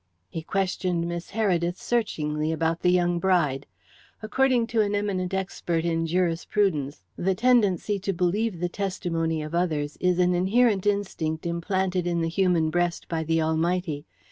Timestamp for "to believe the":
7.99-8.67